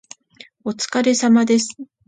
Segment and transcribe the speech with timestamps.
[0.63, 1.77] お疲れ様です